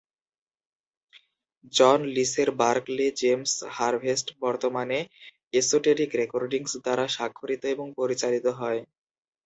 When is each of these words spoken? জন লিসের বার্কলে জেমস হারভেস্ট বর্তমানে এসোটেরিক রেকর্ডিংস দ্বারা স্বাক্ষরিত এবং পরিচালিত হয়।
জন 1.73 1.99
লিসের 2.15 2.49
বার্কলে 2.59 3.07
জেমস 3.19 3.53
হারভেস্ট 3.75 4.27
বর্তমানে 4.41 4.99
এসোটেরিক 5.53 6.11
রেকর্ডিংস 6.21 6.71
দ্বারা 6.83 7.05
স্বাক্ষরিত 7.15 7.63
এবং 7.73 7.87
পরিচালিত 7.99 8.45
হয়। 8.59 8.81